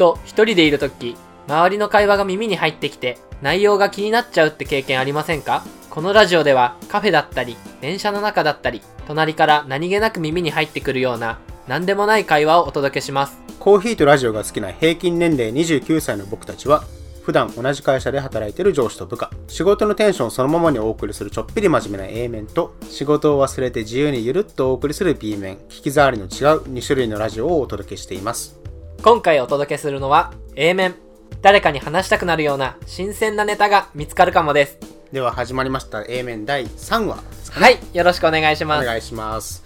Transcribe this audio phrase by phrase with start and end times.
[0.00, 1.14] と一人でいるとき、
[1.46, 5.62] 周りの会話が耳に入ってきて、内容が気になっちゃうって経験ありませんか？
[5.90, 11.38] このラジオではカフェだったり、電車の中だったり、隣から何気なく耳に入ってくるような、
[11.68, 13.38] 何でもない会話をお届けします。
[13.58, 16.84] コーヒーとラジオが好きな平均年齢29歳の僕たちは、
[17.22, 28.59] 普段同じ会社で働いてる上司と部下、仕事のテンションそのままにお送りするちょっぴり真面目な A 面と、仕事を忘れて自由にゆるっとお送りする B 面、聞き障りの違う2種類のラジオをお届けしています。
[29.02, 30.94] 今回お届けするのは A 面。
[31.42, 34.78] 誰かに話したくなるような新鮮なネタが見つかるかもです。
[35.10, 37.66] では始まりました A 面第3話ですかね。
[37.66, 38.84] はい、よろしくお願いしおます。
[38.86, 39.62] 願いします。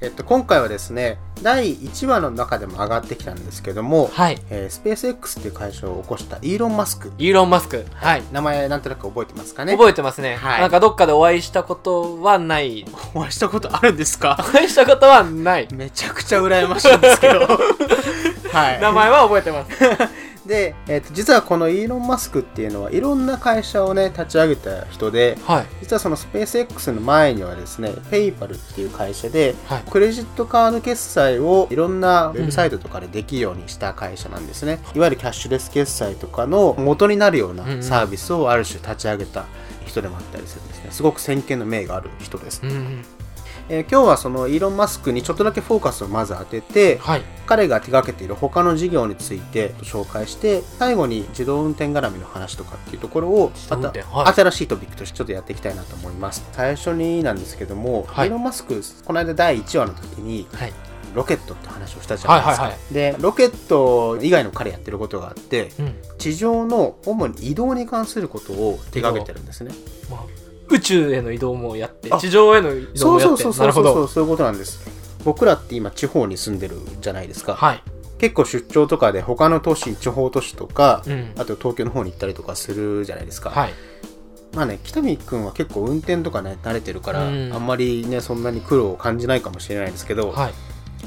[0.00, 4.38] えっと、今回はですね、第1話の中でも上がってきたんですけども、はい。
[4.48, 7.12] えースペース X っていう会社を起こしたイーロン・マスク。
[7.18, 7.84] イーロン・マスク。
[7.94, 8.22] はい。
[8.32, 9.72] 名前なんとなく覚えてますかね？
[9.72, 12.86] 覚えてますね、はいなんかどっかでお会いしたことはない。
[13.12, 14.36] お会いしたことあるんですか？
[14.40, 15.68] お会いしたことはない。
[15.74, 17.40] めちゃくちゃ羨ましいんですけど。
[18.52, 18.80] はい。
[18.80, 19.70] 名前は覚えてます。
[20.46, 25.66] で、えっと実はこのイーロン・マスクっていうのはいろんな会社をね立ち上げた人ではい。
[25.82, 29.82] 実はそのスペース X の前にはですねペイパルっていう会社ではい。
[29.90, 39.44] クレジットカード決済をいろんなウェブサイトとかでできるようにした会社なんですね、いわゆるキャッシュレス決済とかの元になるようなうんうんサービスをある種立ち上げた
[39.86, 43.04] 人でもあったりするんですねすごく先見の明がある人です、うん。
[43.70, 47.22] えー今日はそのイーロン・マスクにちょっとだけフォーカスをまず当ててはい。
[47.46, 60.72] 彼が手掛けている他の事業について紹介して最後に自動運転絡みの話とかっていうところをまた転はい新しいトピックとしてちょっとやっていきたいなと思います最初になんですけども、はいイーロン・マスクこの間第1話の時にはい。
[61.14, 65.94] ロケットって話をしたじゃないですか、はいはいはでロケット以外の彼やってることがあってうん。
[66.18, 69.72] 地上の主に移動に関することを手掛けてるんですね
[70.10, 70.20] まあ、
[70.70, 72.98] 宇宙への移動もやって、あ地上への移動もやって。
[72.98, 73.72] そうそうそう。
[73.72, 74.80] そうそういうことなんです
[75.24, 77.82] 僕らって今地方に住んでるじゃないですか、はい。
[78.18, 81.32] 結構出張とかで他の都市地方都市とか、うん。
[81.36, 83.74] あと東京の方に行ったりとかするじゃないですか、はい。
[84.54, 90.52] まあね北見君は結構運転とかね慣れてるから、うんあんまりねそんなに苦労を感じないかもしれないですけど、はい。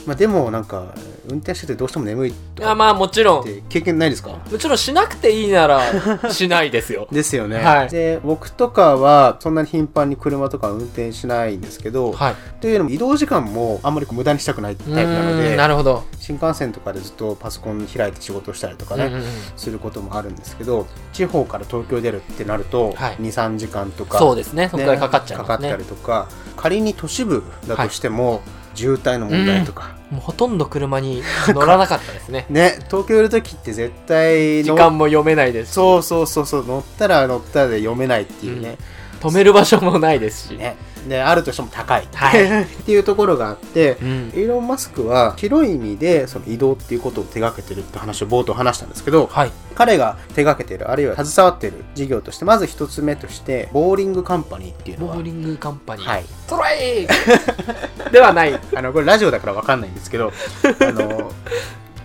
[0.06, 0.96] まあ、でもなんか
[1.30, 3.42] 運転しててどうしても眠いとかいや、まあもちろん。
[3.42, 4.30] って経験ないですか？
[4.30, 5.82] もちろんしなくていいなら、
[6.32, 7.08] しないですよ。
[7.12, 12.36] ですよね、はいで僕とかはそんなに頻繁に車とか運転しないんですけど、はい。
[12.60, 16.04] というのも移動時間もあんまり無駄にしたくないタイプなのでんなるほど。
[16.20, 24.70] 新幹線とかでずっとパソコン開いて仕事をしたりとかね、うんうんうんすることもあるんですけど地方から東京出るってなると、はい23時間とかそうですね。
[24.70, 25.76] そこからかかっちゃいかかった。
[25.76, 28.42] りとか仮に都市部だとしても、
[28.82, 32.46] 渋滞の問題とか、もうほとんど車に 乗らなかったですね。
[32.50, 38.78] ね東京いる時って絶対の時間も読めないですし、そうそうそうそう乗ったら乗ったらで読めないっていうね,、
[39.22, 40.58] 止める場所もないですし。
[40.58, 40.76] ね
[41.08, 44.10] であるとしても高い、はいっていうところがあって、うん。
[44.36, 49.52] イーロン・マスクは広い意味でその移動っていうことを手掛けてるって話を冒頭話したんですけどはい。
[49.74, 56.08] 彼が手掛けてるあるいは携わってる事業としてまず一つ目としてボーリングカンパニーっていうのはボーリングカンパニー。
[56.08, 57.08] はいトライ
[58.12, 58.60] ではない。
[58.76, 60.32] あのこれラジオだから分かんないんですけど
[60.80, 61.32] あの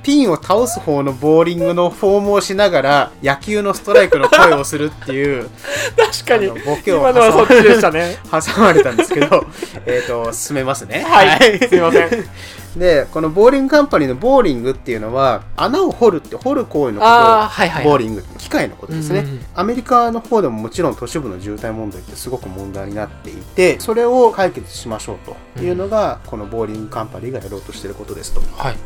[0.06, 5.50] ピンを倒す方のボーリングのフォームをしながら野球のストライクの声をするっていう
[5.98, 6.64] 確かにあの。
[6.64, 8.16] ボケを今のはそっちでしたね。
[8.30, 9.44] 挟まれたんですけど
[9.84, 11.58] えっと進めますねはい。
[11.58, 12.10] すいません。
[12.78, 17.84] でこのボーリングカンパニーのボーリングっていうのは穴を掘るって掘る行為のことをはいはい。
[17.84, 25.16] ボーリング機械のことですね、うんうんうんアメリカの方でももちろん都市部の渋滞問題ってすごく問題になっていてそれを解決しましょう
[25.56, 28.76] というのが、このボーリングカンパニーがやろうとしていることですとはい。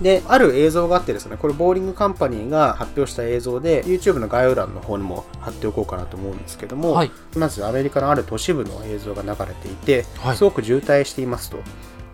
[0.00, 7.10] である映像があってですねこれボーリングカンパニーが発表した映像で YouTube の概要欄の方にも貼っておこうかなと思うんですけども、はい。
[7.36, 11.58] まずアメリカのある都市部の映像が流れていて、はいすごく渋滞していますと。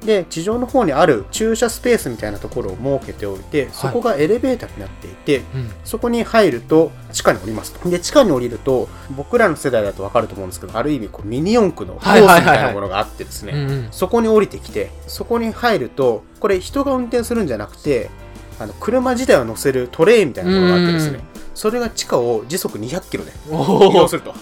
[0.04, 5.70] で地上の方にある駐車スペースみたいなところを設けておいてそこがエレベーターになっていて、うん。
[5.84, 7.88] そこに入ると地下に降りますと。
[7.88, 13.88] で、地下に降りると、僕らの世代だとわかると思うんですけど、ある意味こうミニ四駆のコースみたいなものがあってですね。
[13.90, 18.10] そこに降りてきて、そこに入ると、これ人が運転するんじゃなくて、
[18.58, 21.20] あの車自体を乗せるトレイみたいなものがあってですね、
[21.54, 24.16] それが地下を時速200キロで移動す。
[24.16, 24.34] ると。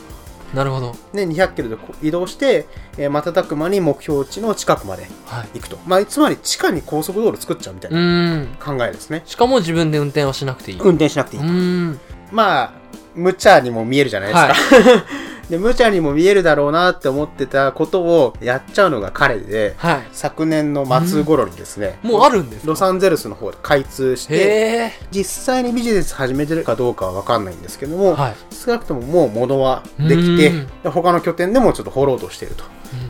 [0.54, 0.96] なるほど。
[1.12, 2.66] で、200キロで移動して、
[2.96, 5.48] えー瞬く間に目標値の近くまではい。
[5.54, 5.78] 行くと。
[5.86, 8.46] まあ、つまり地下に高速道路作っちゃうみたいうな。
[8.58, 9.22] 考えですね。
[9.26, 10.78] しかも自分で運転はしなくていい。
[10.80, 11.42] 運転しなくていい。
[11.42, 12.00] うーん。
[12.32, 12.72] まあ、
[13.14, 15.04] 無茶にも見えるじゃないですか。
[15.50, 20.08] で、無茶にも見えるだろうなって思ってたことをやっちゃうのが彼で、はい。
[20.12, 22.68] 昨年の末頃にですね、もうあるんですか？
[22.68, 24.92] ロサンゼルスの方で開通して。
[25.10, 28.36] 実際にビジネス始めてるかどうかは分かんないんですけども、はい。
[28.54, 30.52] 少なくとももう物はできて
[30.84, 32.64] 他の拠点でもちょっと掘ろうとしていると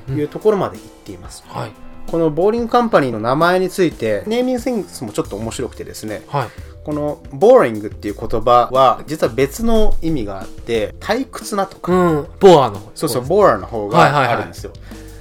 [0.08, 1.44] うんうんいうところまで行っています。
[1.48, 1.72] はい。
[2.10, 6.48] このボーリングカンパニーの名前についてネーミングセンスもちょっと面白くてですねはい。
[6.84, 12.26] このボーリングっていう言葉は実は別の意味があって退屈なとか、うん。
[12.40, 12.90] ボアの方。
[12.94, 14.72] そうそう、ボーラーの方はいはいはいがあるんですよ。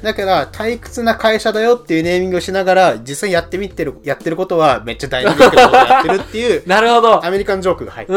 [0.01, 7.25] だから、退屈な会社だよっていうネーミングをしながら、実際やってみてる、やってることはめっちゃダイナミックなことをやってるっていう、 なるほど。
[7.25, 8.16] アメリカンジョークが入ってう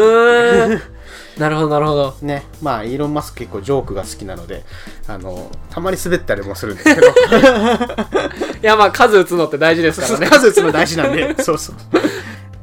[0.69, 0.83] る。
[1.39, 2.15] なるほど、なるほど。
[2.21, 2.45] ね。
[2.61, 4.63] まあ、イーロン・マスク結構ジョークが好きなので、
[5.09, 7.07] あの、たまに滑ったりもするんですけど、
[8.62, 10.27] いや、まあ、数打つのって大事ですからね。
[10.31, 11.77] 数打つの大事なんで、 そうそう。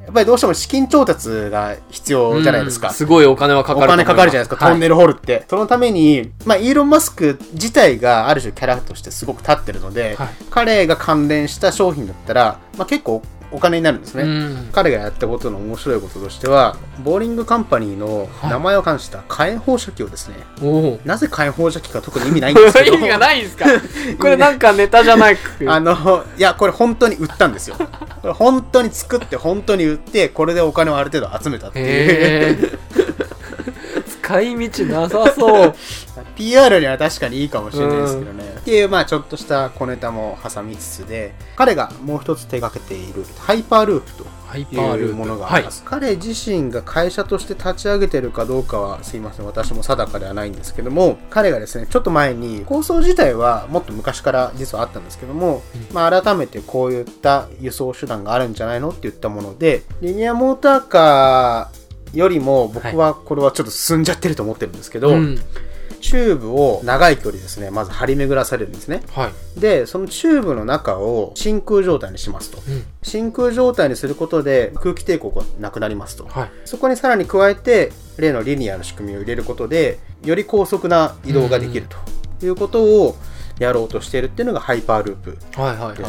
[0.06, 2.88] やっぱりどうしても資金調達が必要じゃないですか。
[2.88, 4.06] うんすごいお金はかかおると思います。
[4.06, 4.96] 金かかるじゃないですか、トンネル。
[4.96, 5.46] ル掘るって。
[5.50, 14.24] そのために、まあ、イーロン・マスク自体がある種キャラとしてすごく立ってるので、はい彼が関連した商品だったら、まあ、結構お金になるんですね。
[14.24, 14.70] うん。
[14.74, 21.00] 彼がやったことの面白いこととしては、ボーリングカンパニーの名前を冠した火炎放射器をですね、おお。
[21.06, 23.66] なぜ火炎放射器か特に意味ないんですけど、意味がないんですか？
[24.20, 25.64] これなんかネタじゃないく。
[25.72, 27.76] あの、いや、これ本当に売ったんですよ。
[28.22, 32.80] これ本当に作って、本当に売って、これでお金をある程度集めたっていう。
[34.22, 35.76] 使い道なさそう。
[36.38, 38.44] PR には確かにいいかもしれないですけどね。
[38.60, 45.84] っていう、まあちょっとした小ネタも挟みつつで、彼がもう一つ手掛けているハイパーループとハイパーループいうものがあります。
[45.84, 65.40] 彼自身が会社として立ち上げてるかどうかはすいません、私も定かではないんですけども、彼がですね、ちょっと前に構想自体はもっと昔から実はあったんですけども、まあ改めてこういった輸送手段があるんじゃないのって言ったもので、リニアモーターカーよりも僕はこれはちょっと進んじゃってると思ってるんですけど、うん。
[66.02, 69.02] チューブを長い距離ですね、まず張り巡らされるんですね。
[69.12, 69.60] はい。
[69.60, 72.60] で、そのチューブの中を真空状態にしますと。
[72.68, 72.86] うん。
[73.04, 76.26] 真空状態にすることで空気抵抗がなくなりますと。
[76.28, 76.52] はい。
[76.66, 81.88] そこにさらに加えて、例のリニアの仕組みを入れることで、より高速な移動ができる
[82.40, 83.16] ということを
[83.60, 85.38] やろうとしているっていうのがハイパーループ。
[85.60, 86.08] はいはいはいは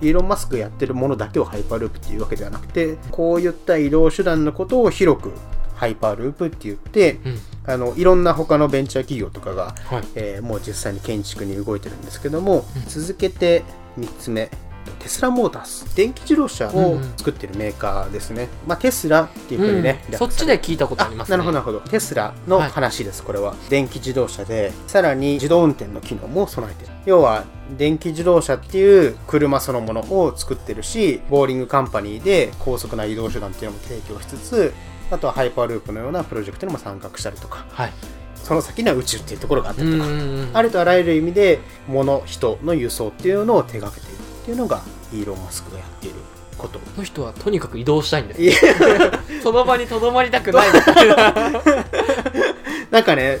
[0.00, 0.06] い。
[0.06, 5.32] イーロン・マスクがやってるものだけをハイパーループっていうわけではなくて、こういった移動手段のことを広く
[5.76, 7.38] ハイパーループって言って、うん。
[7.68, 10.04] あのいろんな他のベンチャー企業とかが、はい。
[10.14, 13.62] えーもう実際に建築に動いてるんですけども、続けて
[13.98, 14.50] 3つ目
[14.98, 15.94] テスラモータース。
[15.96, 20.18] 電気自動車を作ってるメーカーですね、まあ、テスラっていうふうにね、うん。
[20.18, 21.36] そっちで聞いたことありますね。
[21.36, 21.80] なるほどなるほど。
[21.80, 23.54] テスラの話です、これは。
[23.68, 26.92] 電気自動車でさらに自動運転の機能も備えてる。
[27.04, 27.44] 要は
[27.76, 34.74] 電気自動車っていう車そのものを作ってるしボーリングカンパニーで高速な移動手段っていうのも提供しつつ
[35.10, 37.92] あとはハイパーループのようなプロジェクトにも参画したりとかはい。
[38.34, 40.50] その先には宇宙っていうところがあったりとか、ん。
[40.54, 41.58] ありとあらゆる意味で
[41.88, 44.82] 物人の輸送っていうのを手掛けているっていうのが
[45.12, 46.16] イーロン・マスクがやっている
[46.56, 48.66] ことこの人はとにかく移動したいんです。
[49.42, 51.14] その場にとどまりたくないみたいな。
[52.90, 53.40] なんかね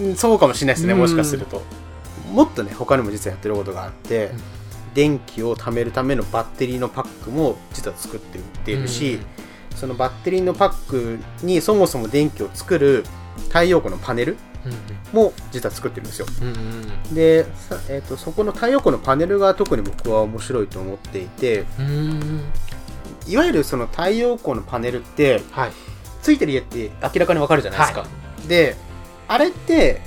[0.00, 1.62] うんそうかもしれないですねうんもしかすると
[2.32, 4.40] もっとね他にも実はやってることがあって、うん
[4.94, 9.20] 電気を貯めるためのバッテリーのパックも実は作って売っているし、
[9.78, 13.04] そのバッテリーのパックにそもそも電気を作る
[13.48, 14.36] 太陽光のパネル
[15.12, 16.26] も実は作ってるんですよ。
[16.42, 21.64] うんうんで、さえー、とそこの太陽光のパネルが特に僕は面白いと思っていて
[23.26, 25.72] いわゆるその太陽光のパネルってはい。
[26.22, 28.06] ついてる家って明らかにわかるじゃないですか、は
[28.48, 28.76] で
[29.28, 30.00] あれって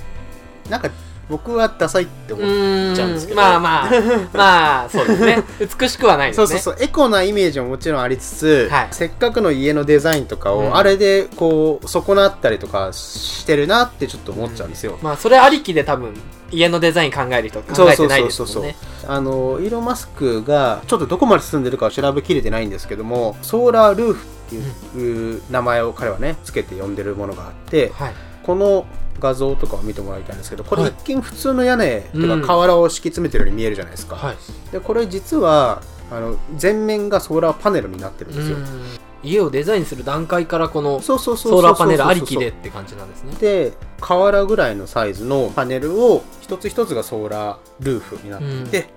[0.68, 0.90] なんか
[1.28, 3.40] 僕はダサいって思ううちゃうんですけど。
[3.40, 3.90] まあまあ
[4.32, 5.42] まあそうですね。
[5.80, 6.46] 美しくはないですね。
[6.46, 6.84] そうそうそう。
[6.84, 8.88] エコなイメージももちろんありつつ、はい。
[8.90, 10.76] せっかくの家のデザインとかを、うん。
[10.76, 16.14] あれでこう損なったりとかしてるなってちょっと思っちゃうんですよ、まあそれありきで多分
[16.50, 18.76] 家のデザイン考える人考えてないですもんね。
[19.06, 28.86] あのイーロン・マスクがちょっとどこまで進んでるかは調べきれてないんですけどもソーラールーフっていう名前を彼はねつけて呼んでるものがあってはいこの
[29.20, 32.42] 画像とかを見てもらいたいんですけどこれはい一見普通の屋根とかうん。
[32.42, 34.36] 瓦を敷き詰めてるように見えるじゃないですか、はい。
[34.72, 38.64] でこれ実はあの全面がソーラーパネルになってるんですよ、うん。
[39.22, 43.34] 家をデザインする段階からこのソーラーパネルありきでって感じなんですね。
[43.40, 48.90] で瓦ぐらいのサイズのパネルを一つ一つがソーラールーフになっていて、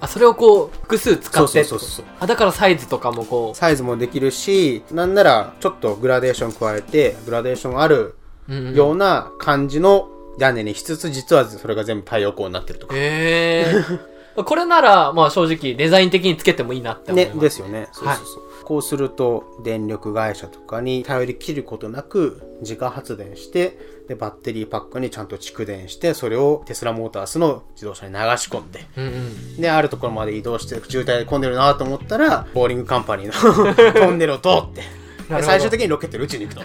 [0.00, 8.14] あそれをこう複数使ってそうそうそうそうあだからサイズとかもこサイズもできるしなんならちょっとグラデーション加えてグラデーションあるう、うんうん
[8.48, 12.94] ような感じの屋根にしつつ実はそれが全部太陽光になってるとか。
[12.96, 13.74] へえ
[14.44, 17.88] これならまあ正直デザイン的につけてもいいなって思いねます、ですよね。
[17.92, 23.76] そうそうそう、こうすると電力会社とかに頼り切ることなく自家発電して
[24.06, 28.86] でバッテリーパックにちゃんと蓄電してそれをテスラモータースの自動車に流し込んで。
[28.96, 29.60] うんうん。
[29.60, 34.82] であるところまで移動して渋滞で混んでるなと思ったらボーリングカンパニーの トンネルを通って
[35.28, 36.62] 最終的にロケットで宇宙に行くと。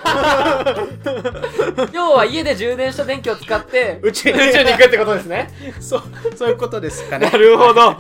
[1.92, 4.38] 要は家で充電した電気を使って宇宙に。
[4.40, 5.50] 宇宙に行くってことですね。
[5.80, 6.04] そう
[6.36, 7.30] そういうことですかね。
[7.30, 7.82] なるほど。
[7.82, 8.00] はい。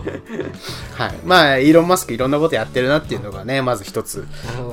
[1.25, 4.25] まあイーロン・マスクいろんなことやってるなっていうのがねまず一つ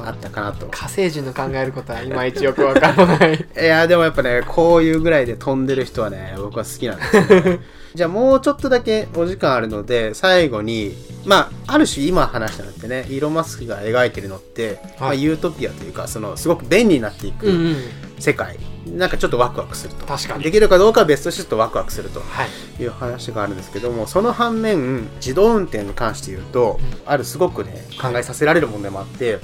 [0.05, 0.67] あったかなと。
[0.67, 3.35] 火星人の考えることはいまいちよくわからない。
[3.61, 7.61] いやでもやっぱねこういうぐらいで飛んでる人はね僕は好きなんですよ、ね、
[7.95, 17.77] じゃあもうちょっとだけお時間あるので最後にまあある種今話したのってねイーロン・マスクが描いてるのって、まあ、ユートピアというかそのすごく便利になっていくうんうん。
[18.21, 20.05] 世界、なんかちょっとワクワクすると。
[20.05, 20.45] 確かに。
[20.45, 22.21] できるかどうかは別としてちょっとワクワクすると。
[22.21, 22.83] はい。
[22.83, 29.39] いう話があるんですけどもその反面自動運転に関して言うと、あるすごくね考えさせられる問題もあって、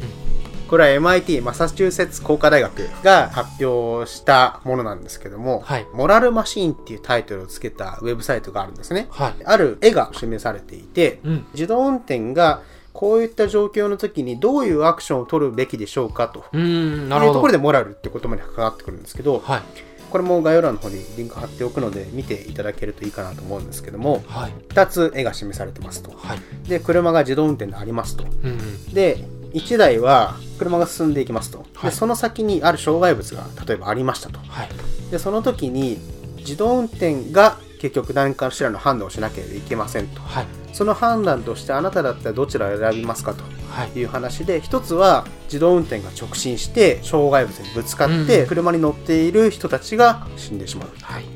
[0.68, 5.86] これは MIT マサチューセッツ工科大学が発表したものなんですけども、はい。
[5.92, 9.06] モラルマシーンっていうタイトルをつけたウェブサイトがあるんですね。
[9.10, 9.34] はい。
[9.44, 11.46] ある絵が示されていて、うん。
[11.52, 16.40] 自動運転がこういった状況の時にどういうアクションを取るべきでしょうかと。
[16.56, 16.60] い
[17.04, 17.40] うとるほど。
[17.40, 19.62] ころでモラルって言葉に関わってくるんですけど、はい。
[20.10, 24.52] これも概要欄の方にリンク貼っておくので見ていただけるといいかなと思うんですけどもはい。
[24.68, 26.12] 2つ絵が示されてますと。
[26.16, 26.68] はい。
[26.68, 28.24] で車が自動運転でありますと。
[28.24, 28.94] うんうん。
[28.94, 31.90] で1台は車が進んでいきますと、はい。
[31.90, 34.38] でその先にある障害物が例えばありましたと。
[34.38, 34.68] はい。
[35.10, 35.98] でその時に
[36.38, 40.20] 自動運転が結局何かしらの判断をしなければいけませんと。
[40.20, 40.46] はい。
[40.72, 43.44] その判断としてあなただったらどちらを選びますかと。
[43.70, 43.98] はい。
[43.98, 48.46] いう話で一つは自動運転が直進して障害物にぶつかってうん。
[48.46, 50.88] 車に乗っている人たちが死んでしまう。
[51.02, 51.35] はい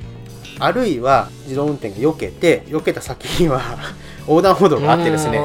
[0.61, 3.61] あるいは自動運転が避けて避けた先には
[4.29, 5.41] 横断歩道があってですね。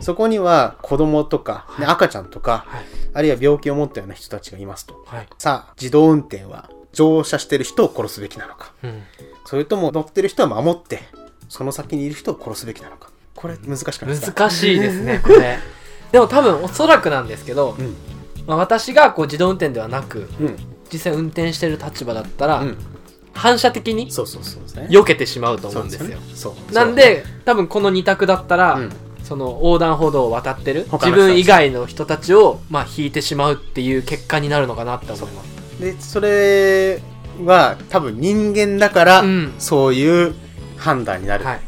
[0.00, 2.84] そこには子供とか、ね赤ちゃんとかはい。
[3.14, 5.02] あるいは病気を持ったような人たちがいますと。
[5.06, 5.28] はい。
[5.38, 8.72] さあ自動運転は乗車してる人を殺すべきなのか。
[8.82, 9.02] うん。
[9.46, 11.02] それとも乗ってる人は守って
[11.48, 13.10] その先にいる人を殺すべきなのか。
[13.34, 14.44] これ難しくないですか？
[14.44, 15.58] 難しいですねこれ。
[16.12, 17.96] でも多分おそらくなんですけど、うん。
[18.46, 20.56] まあ、私がこう自動運転ではなくうん。
[20.92, 22.76] 実際運転してる立場だったら、うん
[23.34, 24.88] 反射的にそうそうそうですね。
[24.90, 26.54] 避けてしまうと思うんですよ。
[26.72, 28.92] なんで多分この2択だったら、うん。
[29.22, 35.80] その横断歩道を渡ってる自分以外の人たちを、まあ、引いてしまうっていう結果になるのかなって思います。
[35.80, 37.00] でそれ
[37.44, 39.54] は多分人間だから、うん。
[39.58, 40.34] そういう
[40.76, 41.60] 判断になる、はい。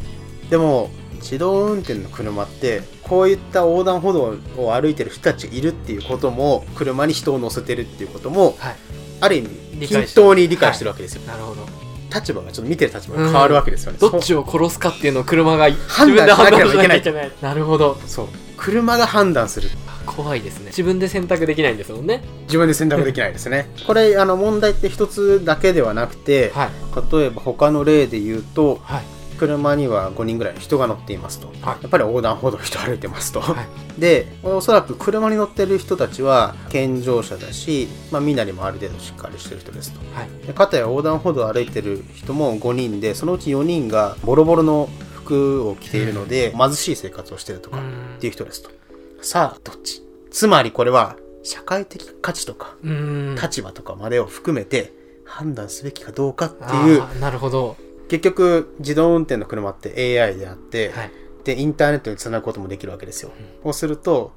[0.50, 0.90] でも
[1.21, 8.76] 自動運転の車ってこういった横断歩道を歩いてる人たちがいるっていうことも車に人を乗せてるっていうこともはい。
[9.21, 11.67] ある意味均等に理解してるわけですよ、なるほど。
[12.14, 17.02] 立場がちょっと見てる立場が変わるわけですよね、どっちを殺すかっていうのを車が自判断しなければいけない。
[17.02, 17.33] けない。
[17.41, 17.99] なるほど。
[18.07, 18.29] そう。
[18.57, 19.69] 車が判断する。
[20.05, 20.67] 怖いですね。
[20.67, 22.23] 自分で選択できないんですもんね。
[22.43, 23.71] 自分で選択できないですね。
[23.87, 26.71] これあの問題って一つだけではなくて、はい。
[27.12, 29.02] 例えば他の例で言うとはい
[29.43, 31.83] 車には5人ぐらいの人が乗っていますと、はい。
[31.83, 33.63] やっぱり横断歩道人歩いてますと、は
[33.97, 34.01] い。
[34.01, 39.99] でおそらく車に乗ってる人たちは健常者だし、まあ、身なりもある程度しっかりしてる人ですと。
[40.15, 40.47] はい。
[40.47, 48.17] でかたや横断歩道を歩いてる人も5人でそのうち4人がボロボロの服を着ているので、貧しい生活をしてるとかうん。
[48.17, 48.71] っていう人ですと。
[49.23, 50.03] さあどっち？
[50.31, 52.77] つまりこれは社会的価値とか
[53.43, 54.93] 立場とかまでを含めて
[55.25, 57.77] 判断すべきかどうかっていうなるほど
[58.12, 61.11] 結局自動運転の車って AI であって、はい。
[61.45, 63.33] でインターネットにつなぐこともできるわけですよ、
[63.64, 64.33] そうすると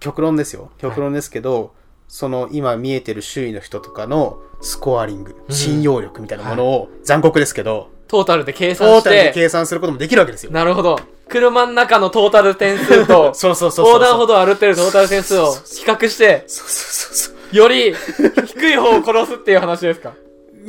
[0.00, 0.70] 極論ですよ。
[0.76, 1.72] 極論ですけど、
[2.08, 5.54] その今見えてる周囲の人とかのスコアリング、うん。
[5.54, 9.08] 信用力みたいなものを残酷ですけど、トータルで計ト算して。
[9.08, 10.52] ータルで計算することもできるわけですよ。
[10.52, 13.86] なるほど車の中のトータル点数と そうそうそうそう。
[13.86, 17.56] 横断歩道を歩ってるトータル点数を比較してそうそうそうそう。
[17.56, 17.94] より
[18.46, 20.12] 低い方を殺すっていう話ですか？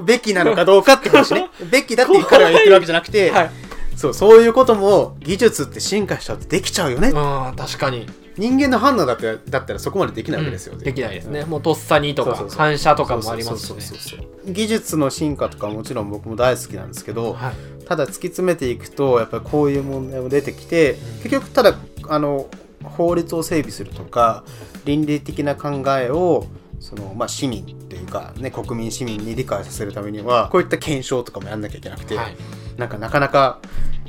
[0.04, 1.50] べきなのかどうかって話ね。
[1.72, 3.52] べきだって彼は言ってるわけじゃなくて、はい。
[3.96, 8.08] そうそういうことも技術って進化しちゃうとできちゃうよね、うん確かに。
[8.38, 11.46] 人間の判断だってだったらそこまでできないわけですよ、うんできないですね。
[11.46, 14.28] もうとっさにとか反射とかもありますしね。
[14.48, 17.86] 技術の進化とかもちろん僕も大好きなんですけど、はい。
[17.86, 21.76] ただ突き詰めていくとやっぱりこういう問題も出てきて、結局ただ
[22.08, 22.48] あの
[22.84, 24.44] 法律を整備するとか
[24.86, 26.48] 倫理的な考えを
[26.82, 32.36] その、まあ、市民というか、ね、国民市民に理解させるためにはこういった検証とかもやんなきゃいけなくて、はい。
[32.78, 33.60] なんかなかなか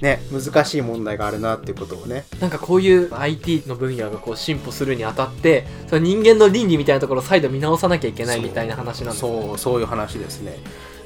[0.01, 2.25] ね難しい問題があるなっていうことをね。
[2.41, 10.59] なんかこういう IT の分野がこう進歩するにあたってその人間の倫理みたいなところを再度見直さなきゃいけないみたいな話なんですそうそういう話ですね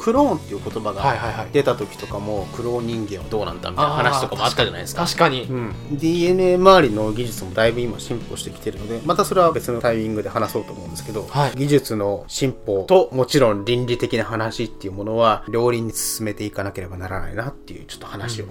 [0.07, 5.05] クローンっていう言葉が出た時とかもクローン人間はどうなんだみたいな話とかもあったじゃないですか。
[5.05, 5.43] 確かに。
[5.51, 11.57] うん、DNA 周りの技術もだいぶ今進歩してきてるのでまたそれは別のタイミングで話そうと思うんですけど、はい。
[11.57, 18.47] 技術の進歩ともちろん倫理的な話っていうものは両輪に進めていかなければならないなっていうちょっと話を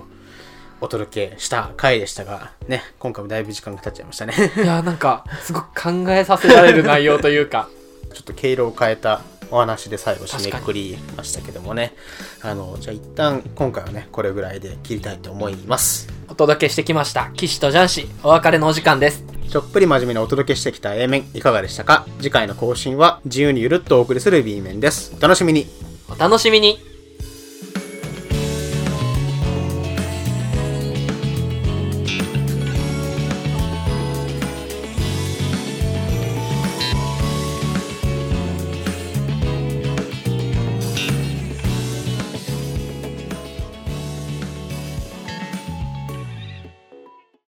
[0.81, 4.33] お届けした回でしたが、ね、今回もだいぶ時間が経っちゃいましたね。
[4.57, 7.69] いや、なんか、すごく考えさせられる内容というか、
[8.13, 9.21] ちょっと毛色を変えた
[9.51, 11.93] お話で最後締めくくりましたけどもね。
[12.41, 16.07] あの、じゃあ一旦今回はね、これぐらいで切りたいと思います。
[16.27, 17.31] お届けしてきました。
[17.35, 19.23] 騎士とジャンシ、お別れのお時間です。
[19.49, 22.05] ちょっぷり真面目にお届けしてきた A 面いかがでしたか？
[22.17, 25.15] 次回の更新は自由にゆるっとお送りする B 面です。
[25.17, 25.67] お楽しみに
[26.09, 26.79] お楽しみに